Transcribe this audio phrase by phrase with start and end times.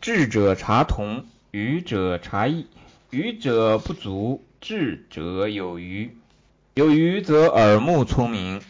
[0.00, 2.66] 智者察同，愚者察异。
[3.10, 6.16] 愚者不足，智者有余。
[6.74, 8.60] 有余则耳目聪明，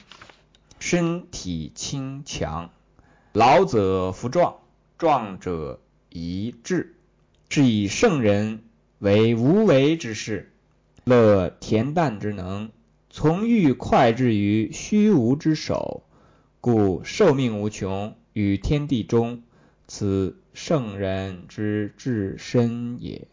[0.78, 2.70] 身体轻强。
[3.34, 4.56] 老者福壮，
[4.96, 6.94] 壮者宜志。
[7.50, 8.62] 是以圣人
[8.98, 10.50] 为无为之事，
[11.04, 12.70] 乐恬淡之能，
[13.10, 16.04] 从欲快至于虚无之手，
[16.62, 19.42] 故寿命无穷，与天地中。
[19.88, 23.26] 此圣人之至深也。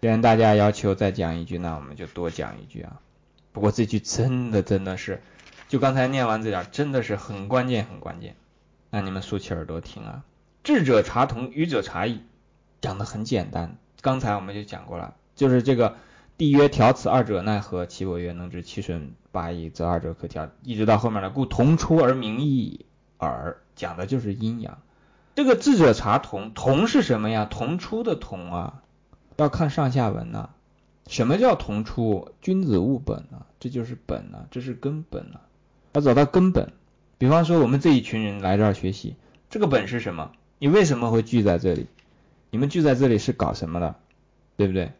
[0.00, 3.00] 既然大家要求再讲一句，那我们就多讲一句啊。
[3.52, 5.22] 不过这句真的真的是，
[5.68, 8.34] 就刚才念完这点，真的是很关键很关键。
[8.90, 10.24] 那你们竖起耳朵听啊。
[10.62, 12.20] 智者察同，愚者察异，
[12.80, 13.76] 讲的很简单。
[14.00, 15.96] 刚才我们就讲过了，就是这个
[16.36, 17.86] 帝曰调此二者奈何？
[17.86, 20.50] 其我曰能知其损八矣，则二者可调。
[20.62, 22.86] 一直到后面的故同出而名异
[23.18, 24.78] 耳，讲的就是阴阳。
[25.34, 27.44] 这个智者察同，同是什么呀？
[27.44, 28.82] 同出的同啊。
[29.36, 30.50] 要看上下文呐，
[31.08, 32.32] 什么叫同出？
[32.40, 35.40] 君子务本啊，这就是本啊，这是根本啊，
[35.92, 36.72] 要找到根本。
[37.18, 39.16] 比方说我们这一群人来这儿学习，
[39.50, 40.30] 这个本是什么？
[40.60, 41.88] 你为什么会聚在这里？
[42.50, 43.96] 你们聚在这里是搞什么的？
[44.56, 44.92] 对不对？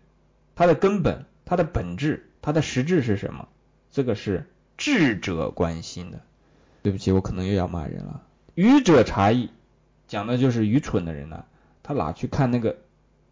[0.56, 3.46] 它的根本，它的本质，它的实质是什么？
[3.92, 6.20] 这个是智者关心的。
[6.82, 8.22] 对不起，我可能又要骂人了。
[8.56, 9.50] 愚者察异，
[10.08, 11.44] 讲的就是愚蠢的人呢，
[11.82, 12.76] 他哪去看那个？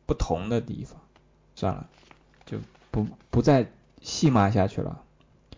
[0.04, 1.00] 不同的地方，
[1.54, 1.86] 算了，
[2.44, 2.58] 就
[2.90, 3.70] 不不再
[4.02, 5.00] 细骂下去了。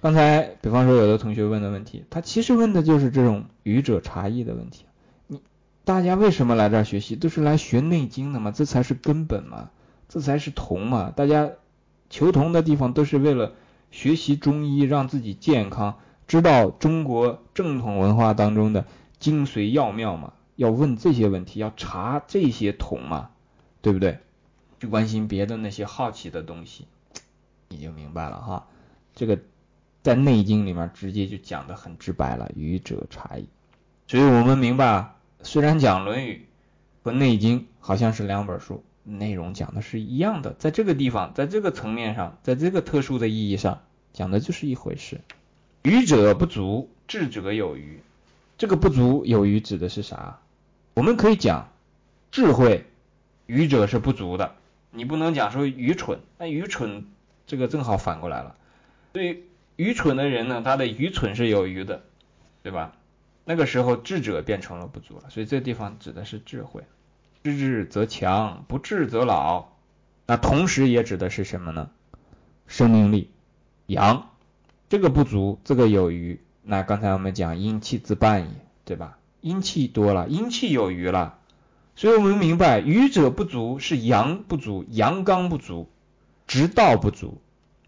[0.02, 4.84] 刚才比方说有的同学问的问题，他其实问的就是这种愚者察异的问题。
[5.26, 5.40] 你
[5.84, 7.16] 大家为什么来这儿学习？
[7.16, 9.70] 都是来学内经的嘛，这才是根本嘛，
[10.08, 11.10] 这才是同嘛。
[11.16, 11.50] 大家
[12.10, 13.54] 求同的地方都是为了
[13.90, 18.84] 学习中医，让自己健康，知道中国正统文化当中的
[19.18, 20.34] 精髓要妙嘛。
[20.56, 23.30] 要问这些问题，要查这些桶嘛，
[23.82, 24.18] 对不对？
[24.80, 26.86] 去关心别的那些好奇的东西，
[27.68, 28.66] 你就明白了哈。
[29.14, 29.38] 这个
[30.02, 33.48] 在《内经》里面直接就讲的很直白了，愚者察异。
[34.06, 36.46] 所以我们明白，虽然讲《论语》
[37.04, 43.80] 和《内经》好像是两本书，内容讲的是一样的，在这个地方，在这个层面上，在这个特殊的意义上，
[44.12, 45.20] 讲的就是一回事。
[45.82, 48.00] 愚者不足，智者有余。
[48.58, 50.40] 这个不足有余指的是啥？
[50.94, 51.68] 我们可以讲
[52.30, 52.86] 智慧，
[53.46, 54.54] 愚者是不足的。
[54.90, 57.06] 你不能讲说愚蠢，那愚蠢
[57.46, 58.56] 这个正好反过来了。
[59.12, 59.44] 对
[59.76, 62.02] 愚蠢的人呢，他的愚蠢是有余的，
[62.62, 62.92] 对吧？
[63.44, 66.84] 那个时候智者变成了不足了，所以这地方指的是智慧。
[67.42, 69.66] 知智则强，不智则老。
[70.26, 71.90] 那同时也指的是什么呢？
[72.66, 73.30] 生命力，
[73.86, 74.30] 阳。
[74.88, 76.40] 这个不足，这个有余。
[76.62, 78.50] 那刚才我们讲阴气自半也，
[78.84, 79.18] 对吧？
[79.44, 81.36] 阴气多了，阴气有余了。
[81.96, 85.90] 所以我们明白，愚者不足是阳不足，阳刚不足，
[86.46, 87.36] 直道不足。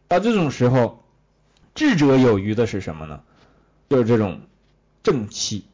[0.07, 1.03] 到这种时候，
[1.75, 3.23] 智者有余的是什么呢？
[3.89, 4.43] 就是这种
[5.03, 5.65] 正气、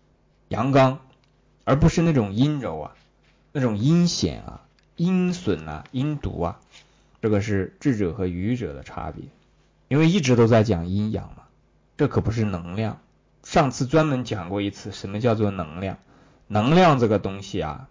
[0.46, 1.00] 阳刚，
[1.64, 2.94] 而不是那种阴柔啊、
[3.50, 4.62] 那种阴险啊、
[4.94, 6.60] 阴损啊、阴毒啊。
[7.20, 9.24] 这个是智者和愚者的差别。
[9.88, 11.42] 因为一直都在讲阴阳嘛，
[11.96, 13.00] 这可不是能量。
[13.42, 15.98] 上次专门讲过一次，什么叫做能量？
[16.48, 17.88] 能量这个东西啊。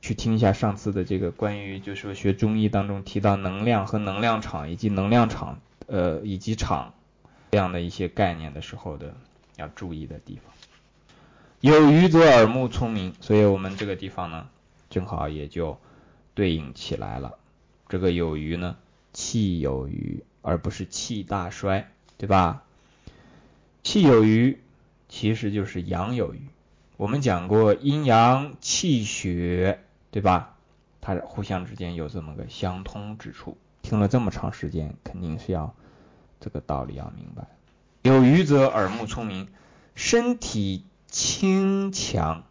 [0.00, 6.94] 去听一下上次的这个关于，就是说学中医当中提到能量和能量场以及能量场，呃，以及场
[7.50, 9.16] 这样的一些概念的时候的
[9.56, 10.54] 要注意的地方。
[11.60, 14.46] 有余则耳目聪明，所以我们这个地方呢，
[14.88, 15.80] 正好也就
[16.32, 17.34] 对应起来了。
[17.88, 18.76] 这个有余呢，
[19.12, 22.62] 气有余，而不是气大衰，对吧？
[23.82, 24.60] 气有余
[25.08, 26.40] 其实就是阳有余。
[26.96, 29.80] 我们讲过阴阳气血。
[30.10, 30.56] 对吧？
[31.02, 33.58] 它互相之间有这么个相通之处。
[33.82, 35.74] 听了这么长时间，肯定是要
[36.40, 37.46] 这个道理要明白。
[38.02, 39.48] 有余则耳目聪明，
[39.94, 42.44] 身体轻强。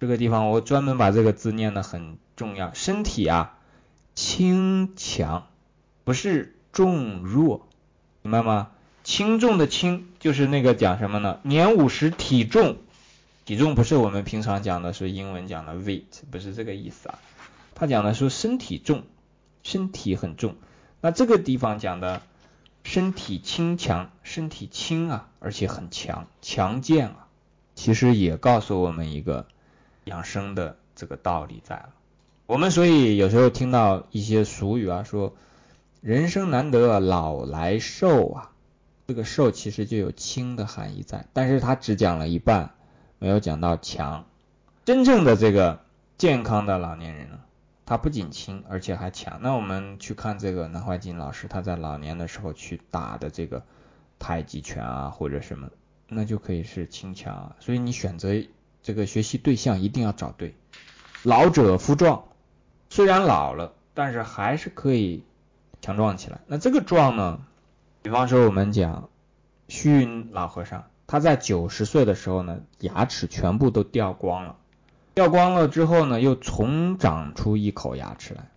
[0.00, 2.72] 这个地方我专门把这个字念的很重要。
[2.72, 3.58] 身体啊，
[4.14, 5.46] 轻强，
[6.04, 7.68] 不是重弱，
[8.22, 8.70] 明白吗？
[9.04, 11.38] 轻重的轻就是那个讲什么呢？
[11.42, 12.78] 年五十体重。
[13.44, 17.18] 体重不是我们平常讲的，是英文讲的 weight，不是这个意思啊。
[17.74, 19.02] 他讲的说身体重，
[19.62, 20.56] 身体很重。
[21.02, 22.22] 那这个地方讲的
[22.84, 27.26] 身体轻强，身体轻啊，而且很强，强健啊，
[27.74, 29.46] 其实也告诉我们一个
[30.04, 31.90] 养生的这个道理在了。
[32.46, 35.34] 我们所以有时候听到一些俗语啊，说
[36.00, 38.52] 人生难得老来瘦啊，
[39.06, 42.74] 这个瘦其实就有轻的含义在，但是他只讲了一半。
[43.20, 44.26] 没有讲到强，
[44.84, 45.80] 真正的这个
[46.18, 47.38] 健康的老年人呢，
[47.86, 49.38] 他不仅轻，而且还强。
[49.40, 53.62] 那我们去看这个南怀瑾老师，他在老年的时候去打的这个
[54.18, 55.70] 太极拳啊，或者什么，
[56.06, 57.56] 那就可以是轻强啊。
[57.60, 58.34] 所以你选择
[58.82, 60.54] 这个学习对象一定要找对。
[61.22, 62.24] 老者夫壮，
[62.90, 65.24] 虽然老了，但是还是可以
[65.80, 66.40] 强壮起来。
[66.46, 67.40] 那这个壮呢，
[68.04, 69.08] 比方说我们讲
[69.66, 74.56] 虚云老和尚，他在九十岁的时候呢，牙齿全部都掉光了。
[75.14, 78.50] 掉光了之后呢，又重长出一口牙齿来，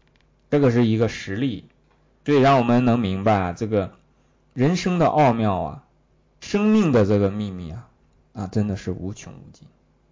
[0.52, 1.64] 这个是一个实例，
[2.26, 3.94] 所以让我们能明白啊，这个
[4.54, 5.84] 人生的奥妙啊，
[6.42, 7.88] 生命的这个秘密啊，
[8.34, 9.66] 啊，真的是无穷无尽。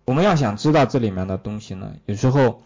[0.05, 2.63] 我们要想知道这里面的东西呢，有时候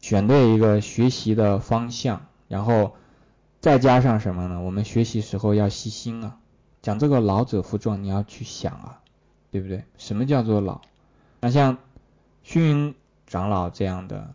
[0.00, 2.96] 选对一个学习的方向，然后
[3.62, 4.60] 再加上什么呢？
[4.60, 6.36] 我们学习时候要细心啊。
[6.82, 9.00] 讲这个老者复壮，你要去想啊，
[9.50, 9.84] 对不对？
[9.96, 10.82] 什么叫做老？
[11.40, 11.78] 那像。
[12.44, 12.96] 虚云
[13.28, 14.34] 长老这样的，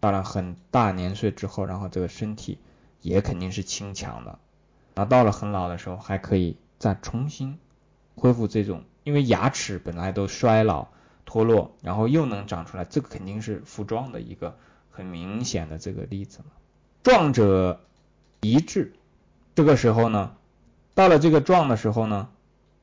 [0.00, 2.56] 到了很大年岁之后，然后这个身体
[3.02, 4.38] 也肯定是轻强的，
[4.94, 7.58] 然后到了很老的时候，还可以再重新
[8.14, 10.88] 恢复这种，因为牙齿本来都衰老
[11.26, 14.56] 脱落，然后又能长出来，这个肯定是复壮的一个
[14.90, 16.46] 很明显的这个例子嘛。
[17.02, 17.80] 壮者
[18.42, 18.92] 一致，
[19.54, 20.34] 这个时候呢，
[20.94, 22.28] 到了这个壮的时候呢，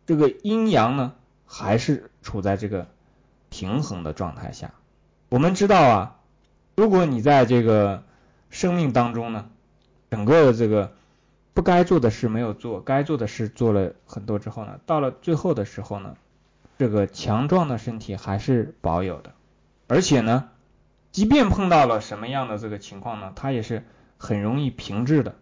[0.07, 1.13] 这个阴阳呢
[1.45, 2.87] 还是处在这个。
[3.51, 4.75] 平衡的状态下，
[5.27, 6.19] 我们知道啊，
[6.75, 8.03] 如果你在这个
[8.51, 9.49] 生命当中呢，
[10.11, 10.93] 整个的这个
[11.55, 16.15] 不该做的事没有做，该做的事做了很多之后呢，到了最后的时候呢，
[16.77, 19.33] 这个强壮的身体还是保有的，
[19.87, 20.49] 而且呢，
[21.11, 23.83] 即便碰到了什么样的这个情况呢，它也是
[24.19, 25.33] 很容易平治的。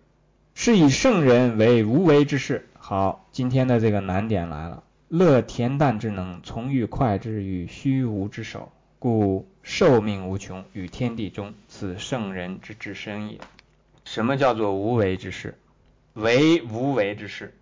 [0.60, 2.68] 是以圣人为无为之事。
[2.80, 4.84] 好，今天的这个难点来了。
[5.08, 13.38] 乐恬淡之能，从欲快之与虚无之手，故寿命无穷，与天地中，此圣人之至身也。
[14.04, 15.54] 什么叫做无为之事？
[16.16, 17.54] 为无为之事。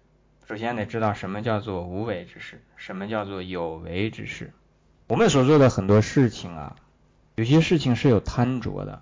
[0.47, 4.53] 首先得知道什么叫做无为之事，什么叫做有为之事。
[5.07, 6.77] 我们所做的很多事情啊，
[7.36, 9.01] 有些事情是有贪着的，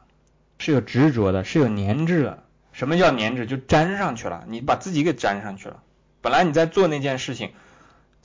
[0.57, 2.42] 是有执着的，是有粘滞的。
[2.73, 3.45] 什么叫粘滞？
[3.45, 5.81] 就粘上去了，你把自己给粘上去了。
[6.21, 7.53] 本来你在做那件事情。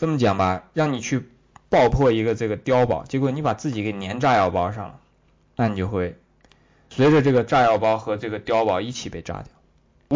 [0.01, 1.29] 这么讲吧，让你去
[1.69, 5.01] 爆破一个这个碉堡，结果你把自己给粘炸药包上了，
[5.57, 6.17] 那你就会
[6.89, 9.47] 随着这个炸药包和这个碉堡一起被炸掉。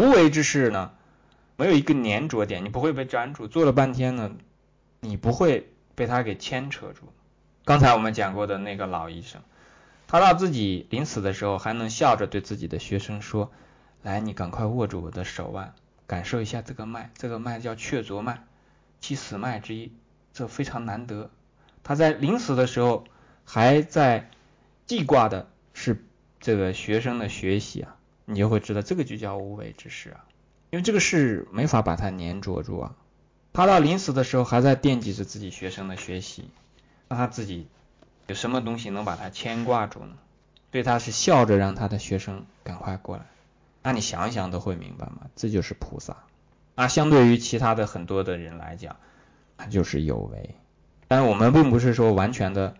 [0.00, 0.92] 无为之事呢，
[1.56, 3.48] 没有一个粘着点，你不会被粘住。
[3.48, 4.30] 做了半天呢，
[5.00, 7.12] 你不会被他给牵扯住。
[7.64, 9.42] 刚才我们讲过的那个老医生，
[10.06, 13.50] 他到自己临死的时候，还能笑着对自己的学生说
[14.02, 15.74] ：“来，你赶快握住我的手腕，
[16.06, 18.44] 感受一下这个脉，这个脉叫雀啄脉。”
[19.00, 19.92] 其死脉之一，
[20.32, 21.28] 这非常难得。
[21.82, 23.02] 他在临死的时候
[23.44, 24.30] 还在
[24.86, 26.04] 记挂的是
[26.38, 27.96] 这个学生的学习啊，
[28.26, 30.24] 你就会知道这个就叫无为之事啊，
[30.70, 32.94] 因为这个事没法把它粘着住啊。
[33.52, 36.48] 他到临死的时候还在惦记着自己学生的学习，
[37.08, 37.66] 那他自己
[38.28, 40.16] 有什么东西能把他牵挂住呢？
[40.70, 43.26] 对他是笑着让他的学生赶快过来。
[43.82, 46.16] 那你想一想都会明白嘛，这就是菩萨。
[46.74, 48.96] 啊，相对于其他的很多的人来讲，
[49.56, 50.54] 他就是有为。
[51.08, 52.74] 但是我们并不是说完全的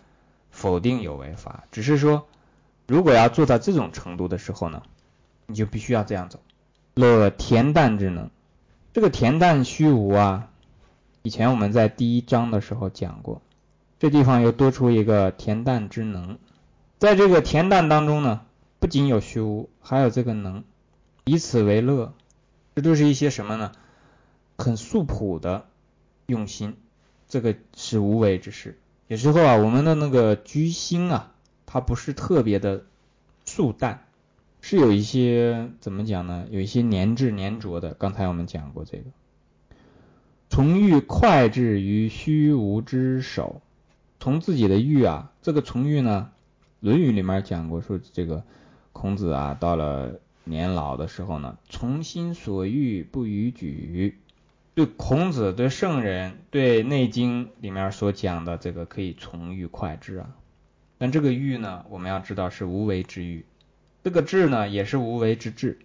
[0.51, 2.27] 否定有为法，只是说，
[2.87, 4.83] 如果要做到这种程度的时候呢，
[5.47, 6.41] 你就必须要这样走。
[6.95, 8.31] 乐恬淡之能，
[8.93, 10.49] 这个恬淡虚无啊，
[11.23, 13.43] 以前我们在第一章的时候讲过，
[13.99, 16.39] 这地方又多出一个恬淡之能，
[16.99, 18.43] 在这个恬淡当中呢，
[18.79, 20.65] 不仅有虚无，还有这个能，
[21.25, 22.15] 以此为乐，
[22.75, 23.73] 这都是一些什么呢？
[24.59, 25.67] 很素朴的
[26.27, 26.77] 用心，
[27.29, 28.79] 这个是无为之事。
[29.09, 31.33] 有时候啊，我们的那个居心啊，
[31.67, 32.85] 它不是特别的
[33.45, 34.05] 素淡，
[34.61, 36.47] 是有一些怎么讲呢？
[36.51, 37.95] 有一些粘滞粘着的。
[37.95, 39.05] 刚才我们讲过这个，
[40.49, 43.61] 从欲快至于虚无之手，
[44.19, 46.31] 从自己的欲啊，这个从欲呢，
[46.87, 48.45] 《论语》里面讲过，说这个
[48.93, 54.19] 孔子啊，到了年老的时候呢，从心所欲不逾矩。
[54.75, 60.31] 对孔子、对圣人、对《内经》里面所讲的这个可以从欲快之啊，
[60.97, 63.45] 但这个欲呢，我们要知道是无为之欲，
[64.03, 65.79] 这个志呢也是无为之志。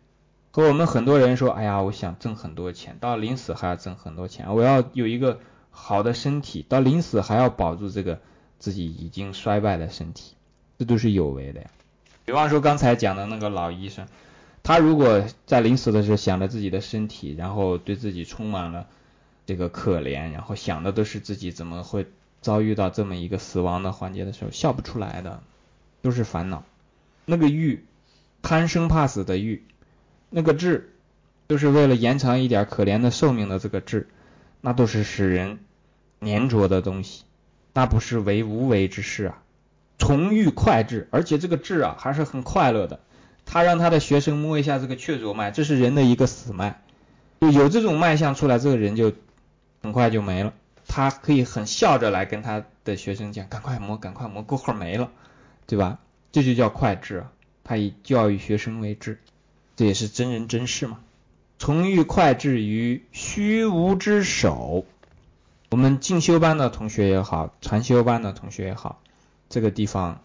[0.52, 8.22] 和我们很多人说，哎呀，我想挣很多钱，到临死还要挣很多钱，我要有一个好的身体，到临死还要保住这个
[8.58, 10.36] 自己已经衰败的身体，
[10.80, 11.70] 这都是有为的呀。
[12.24, 14.08] 比方说刚才讲的那个老医生。
[14.68, 18.86] 他如果在临死的时候想着自己的身体，然后对自己充满了
[19.46, 22.06] 这个可怜，然后想的都是自己怎么会
[22.42, 25.42] 遭遇到这么一个死亡的环节的时候，笑不出来的，
[26.02, 26.66] 都是烦恼。
[27.24, 27.86] 那个欲
[28.42, 29.64] 贪生怕死的欲，
[30.30, 30.92] 那个智，
[31.48, 34.10] 就是为了延长一点可怜的寿命的这个智，
[34.60, 35.60] 那都是使人
[36.20, 37.24] 粘着的东西，
[37.72, 39.42] 那不是为无为之事啊。
[39.98, 43.00] 从欲快智，而且这个智啊还是很快乐的。
[43.50, 46.82] 他让他的学生摸一下这个雀啄脉，这是人的一个死脉，
[47.40, 49.14] 就有这种脉象出来，这个人就
[49.82, 50.54] 很快就没了。
[50.86, 55.10] 他可以很笑着来跟他的学生讲：“赶快摸，赶快摸，过会儿没了，
[55.66, 56.00] 对吧？”
[56.32, 57.26] 这就叫快治。
[57.64, 59.20] 他以教育学生为治，
[59.76, 61.00] 这也是真人真事嘛。
[61.60, 64.86] 从欲快治于虚无之手，
[65.70, 69.02] 我们进修班的同学也好，禅修班的同学也好，
[69.50, 70.22] 这个地方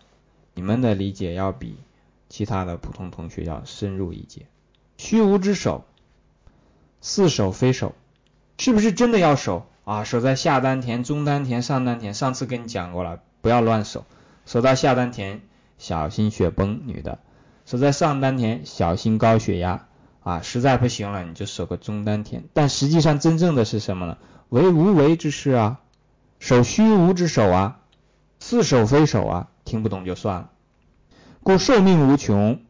[0.54, 1.76] 你们的理解要比。
[2.32, 4.46] 其他的普通同学要深入一节。
[4.96, 5.84] 虚无之手，
[7.02, 7.94] 似手非手，
[8.56, 10.02] 是不是真的要守啊？
[10.02, 12.14] 守在下丹田、中丹田、上丹田。
[12.14, 14.06] 上次跟你讲过了，不要乱守，
[14.46, 15.42] 守到下丹田，
[15.76, 17.18] 小心血崩，女的；
[17.66, 19.86] 守在上丹田，小心高血压
[20.22, 20.40] 啊。
[20.40, 22.44] 实在不行了，你就守个中丹田。
[22.54, 24.16] 但实际上真正的是什么呢？
[24.48, 25.80] 为无为之事啊，
[26.38, 27.80] 守虚无之手啊，
[28.40, 29.48] 似手非手啊。
[29.66, 30.50] 听不懂就算了。
[31.44, 32.60] 故寿命无穷，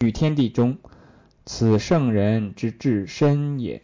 [0.00, 0.76] 与天地中，
[1.46, 3.80] 此圣人之至深也。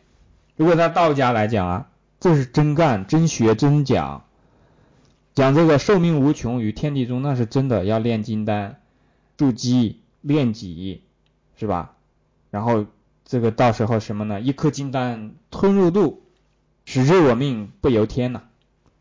[0.57, 1.91] 如果在道家来讲啊，
[2.21, 4.27] 这是真干、真学、真讲，
[5.35, 8.79] 讲这个寿命无穷与天地中，那是真的要炼金丹、
[9.39, 11.01] 筑基、炼己，
[11.57, 11.95] 是吧？
[12.51, 12.85] 然后
[13.25, 14.39] 这个到时候什么呢？
[14.39, 16.23] 一颗金丹吞入肚，
[16.85, 18.43] 使之我命不由天呐，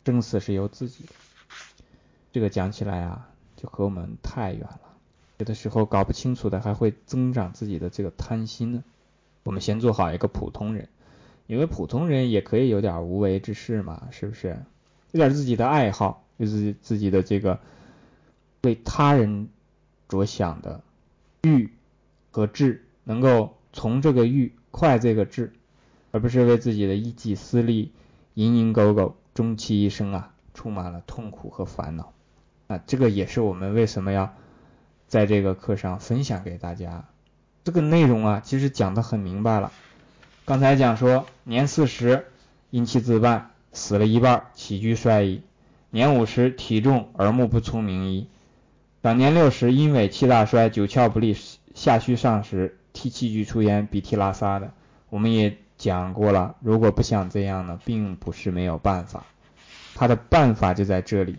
[0.05, 1.03] 生死是由自己。
[2.31, 3.27] 这个讲起来啊。
[3.57, 4.79] 就和我们太远了，
[5.39, 8.83] 有的时候搞不清楚的还会增长自己的这个贪心呢。
[9.43, 10.87] 我们先做好一个普通人，
[11.47, 14.57] 因为普通人也可以有点无为之事嘛，是不是？
[15.11, 17.59] 有点自己的爱好，有自己自己的这个
[18.61, 19.49] 为他人
[20.07, 20.81] 着想的
[21.41, 21.71] 欲
[22.29, 25.53] 和智，能够从这个欲快这个智，
[26.11, 27.91] 而不是为自己的一己私利
[28.35, 32.13] 蝇营狗苟，终其一生啊，充满了痛苦和烦恼。
[32.67, 34.33] 啊，这个也是我们为什么要
[35.07, 37.05] 在这个课上分享给大家。
[37.63, 39.71] 这个内容啊，其实讲的很明白了。
[40.45, 42.25] 刚才讲说，年四十
[42.69, 45.41] 阴气自半，死了一半，起居衰矣；
[45.89, 48.27] 年五十体重耳目不聪明矣；
[49.01, 51.35] 长年六十阴痿气大衰，九窍不利，
[51.73, 54.71] 下虚上实，涕气俱出焉，鼻涕拉撒的。
[55.09, 59.25] 我们也讲过了，如果不想这样呢，并不是没有办法，
[59.95, 61.37] 他的办法就在这里。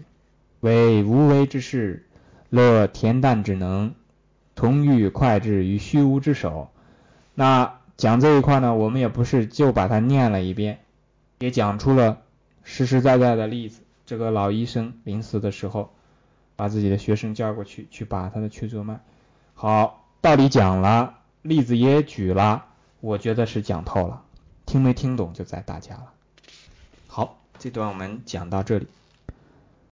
[0.60, 2.06] 为无为之事，
[2.50, 3.94] 乐恬淡之能，
[4.54, 6.70] 同欲快智于虚无之手。
[7.34, 10.80] 那讲这一块呢，我们也不是就把它念了一遍，
[11.38, 12.18] 也讲出了
[12.64, 13.82] 实实在在的例子。
[14.06, 15.90] 这个老医生临死的时候，
[16.56, 19.00] 把自己的学生叫过去，去把他的曲作脉。
[19.54, 22.64] 好，道理讲了，例子也举了，
[23.00, 24.22] 我觉得是讲透了。
[24.66, 26.12] 听没听懂就在大家了。
[27.06, 28.86] 好，这段我们讲到这里。